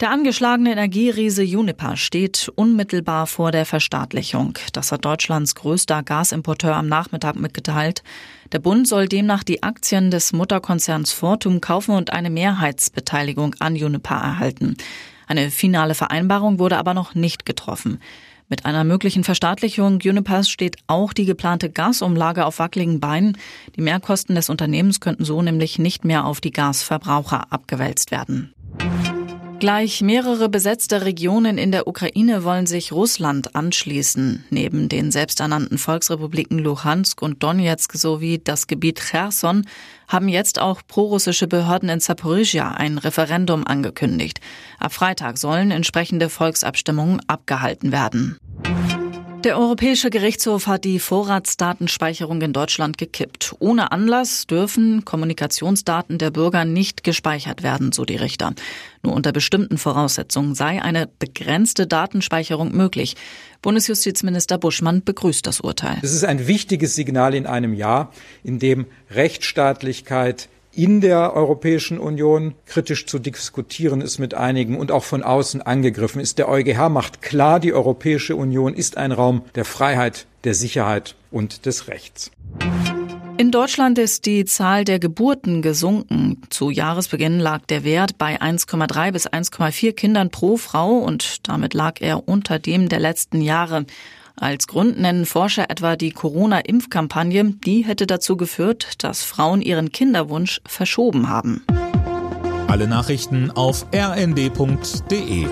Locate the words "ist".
66.12-66.24, 74.02-74.18, 76.20-76.38, 78.74-78.98, 83.98-84.26